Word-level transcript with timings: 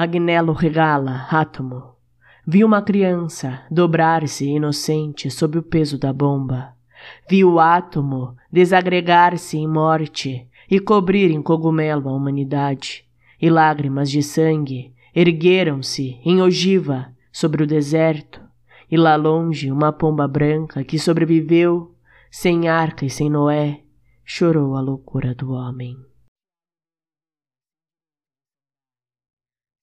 Agnello 0.00 0.52
regala, 0.52 1.26
átomo. 1.28 1.96
Vi 2.46 2.62
uma 2.62 2.80
criança 2.80 3.64
dobrar-se 3.68 4.46
inocente 4.46 5.28
sob 5.28 5.58
o 5.58 5.62
peso 5.64 5.98
da 5.98 6.12
bomba. 6.12 6.72
Vi 7.28 7.44
o 7.44 7.58
átomo 7.58 8.36
desagregar-se 8.48 9.58
em 9.58 9.66
morte 9.66 10.46
e 10.70 10.78
cobrir 10.78 11.32
em 11.32 11.42
cogumelo 11.42 12.08
a 12.08 12.12
humanidade. 12.12 13.04
E 13.42 13.50
lágrimas 13.50 14.08
de 14.08 14.22
sangue 14.22 14.94
ergueram-se 15.12 16.20
em 16.24 16.40
ogiva 16.40 17.08
sobre 17.32 17.64
o 17.64 17.66
deserto. 17.66 18.40
E 18.88 18.96
lá 18.96 19.16
longe 19.16 19.68
uma 19.68 19.92
pomba 19.92 20.28
branca 20.28 20.84
que 20.84 20.96
sobreviveu, 20.96 21.92
sem 22.30 22.68
arca 22.68 23.04
e 23.04 23.10
sem 23.10 23.28
Noé, 23.28 23.80
chorou 24.24 24.76
a 24.76 24.80
loucura 24.80 25.34
do 25.34 25.50
homem. 25.50 25.96